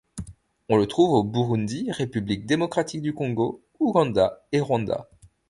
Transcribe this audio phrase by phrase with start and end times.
[0.67, 5.07] On le trouve au Burundi, République démocratique du Congo, Ouganda et Rwanda.